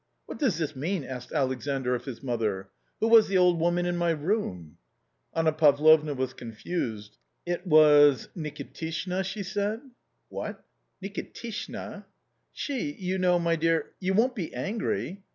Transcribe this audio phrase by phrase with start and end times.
[0.25, 2.69] "What does this mean?" asked Alexandr of his mother;"
[2.99, 4.77] who was the old woman in my room?"
[5.35, 7.17] Anna Pavlovna was confused.
[7.45, 7.67] "It....
[7.67, 9.81] was Nikitishna?" she said."
[10.29, 10.65] What!
[11.03, 12.05] Nikitishna?""
[12.51, 13.91] She, you know, my dear....
[14.01, 15.21] you won't be angry